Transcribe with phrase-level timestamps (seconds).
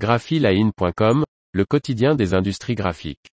[0.00, 3.28] graphiline.com, le quotidien des industries graphiques.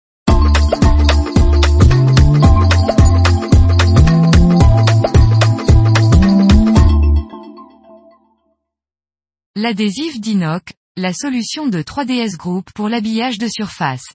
[9.57, 14.07] L'adhésif Dinoc, la solution de 3DS Group pour l'habillage de surface.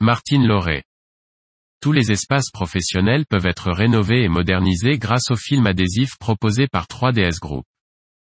[0.00, 0.84] Martine Lauré.
[1.80, 6.86] Tous les espaces professionnels peuvent être rénovés et modernisés grâce au film adhésif proposé par
[6.86, 7.64] 3DS Group.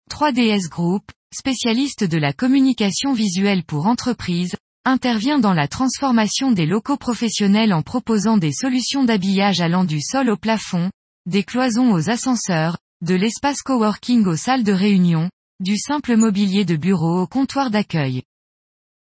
[0.09, 6.97] 3DS Group, spécialiste de la communication visuelle pour entreprises, intervient dans la transformation des locaux
[6.97, 10.91] professionnels en proposant des solutions d'habillage allant du sol au plafond,
[11.27, 15.31] des cloisons aux ascenseurs, de l'espace coworking aux salles de réunion,
[15.61, 18.23] du simple mobilier de bureau au comptoir d'accueil.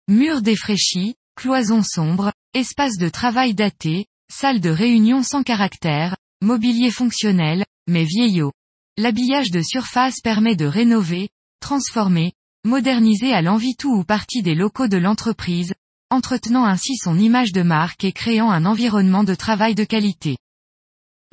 [0.08, 7.64] Murs défraîchis, cloisons sombres, espace de travail daté, salle de réunion sans caractère, mobilier fonctionnel,
[7.86, 8.52] mais vieillot.
[8.96, 11.28] L'habillage de surface permet de rénover,
[11.60, 12.32] transformer,
[12.64, 15.74] moderniser à l'envie tout ou partie des locaux de l'entreprise,
[16.10, 20.36] entretenant ainsi son image de marque et créant un environnement de travail de qualité.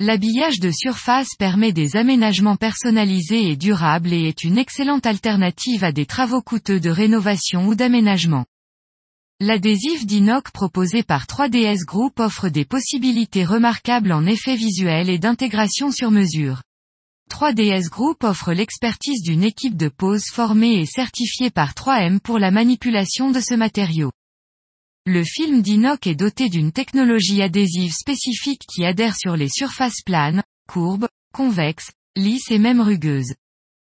[0.00, 5.92] L'habillage de surface permet des aménagements personnalisés et durables et est une excellente alternative à
[5.92, 8.44] des travaux coûteux de rénovation ou d'aménagement.
[9.40, 15.92] L'adhésif d'inoc proposé par 3DS Group offre des possibilités remarquables en effets visuels et d'intégration
[15.92, 16.62] sur mesure.
[17.34, 22.52] 3DS Group offre l'expertise d'une équipe de pose formée et certifiée par 3M pour la
[22.52, 24.12] manipulation de ce matériau.
[25.04, 30.44] Le film d'inoc est doté d'une technologie adhésive spécifique qui adhère sur les surfaces planes,
[30.68, 33.34] courbes, convexes, lisses et même rugueuses.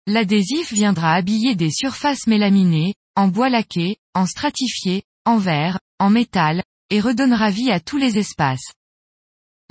[0.06, 6.62] L'adhésif viendra habiller des surfaces mélaminées, en bois laqué, en stratifié, en verre, en métal,
[6.90, 8.74] et redonnera vie à tous les espaces.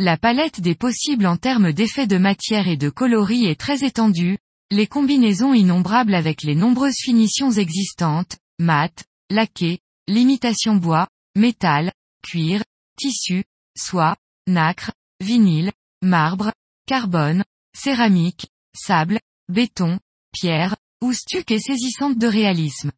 [0.01, 4.37] La palette des possibles en termes d'effets de matière et de coloris est très étendue,
[4.71, 11.91] les combinaisons innombrables avec les nombreuses finitions existantes, mat, laqué, limitation bois, métal,
[12.23, 12.63] cuir,
[12.95, 13.43] tissu,
[13.77, 14.15] soie,
[14.47, 16.53] nacre, vinyle, marbre,
[16.85, 17.43] carbone,
[17.77, 19.19] céramique, sable,
[19.49, 19.99] béton,
[20.31, 22.93] pierre, ou stuc et saisissante de réalisme.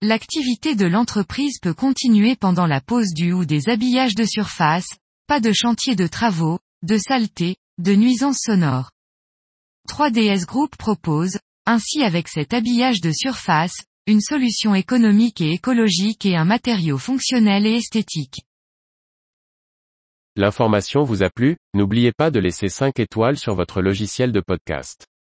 [0.00, 4.88] L'activité de l'entreprise peut continuer pendant la pose du ou des habillages de surface,
[5.26, 8.90] pas de chantier de travaux, de saleté, de nuisances sonores.
[9.88, 16.36] 3DS Group propose, ainsi avec cet habillage de surface, une solution économique et écologique et
[16.36, 18.42] un matériau fonctionnel et esthétique.
[20.36, 25.06] L'information vous a plu, n'oubliez pas de laisser 5 étoiles sur votre logiciel de podcast.